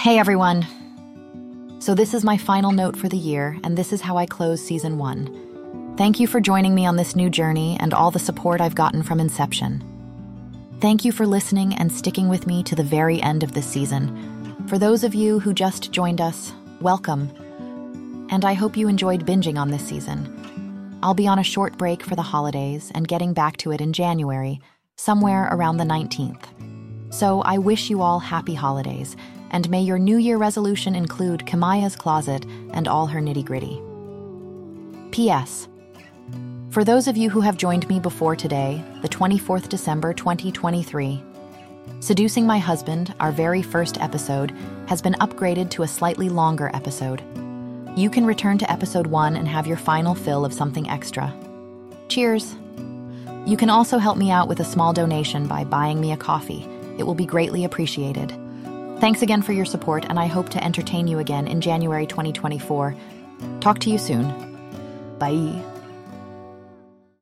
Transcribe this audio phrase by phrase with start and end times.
[0.00, 0.66] Hey everyone!
[1.78, 4.64] So, this is my final note for the year, and this is how I close
[4.64, 5.94] season one.
[5.98, 9.02] Thank you for joining me on this new journey and all the support I've gotten
[9.02, 9.84] from inception.
[10.80, 14.64] Thank you for listening and sticking with me to the very end of this season.
[14.68, 17.28] For those of you who just joined us, welcome.
[18.30, 20.98] And I hope you enjoyed binging on this season.
[21.02, 23.92] I'll be on a short break for the holidays and getting back to it in
[23.92, 24.62] January,
[24.96, 27.12] somewhere around the 19th.
[27.12, 29.14] So I wish you all happy holidays,
[29.50, 33.80] and may your New Year resolution include Kimaya's closet and all her nitty gritty.
[35.10, 35.68] P.S.
[36.70, 41.22] For those of you who have joined me before today, the 24th December 2023,
[41.98, 44.52] Seducing My Husband, our very first episode,
[44.86, 47.22] has been upgraded to a slightly longer episode.
[47.96, 51.34] You can return to episode 1 and have your final fill of something extra.
[52.08, 52.54] Cheers!
[53.46, 56.66] You can also help me out with a small donation by buying me a coffee.
[56.98, 58.32] It will be greatly appreciated.
[59.00, 62.94] Thanks again for your support, and I hope to entertain you again in January 2024.
[63.60, 65.16] Talk to you soon.
[65.18, 65.79] Bye.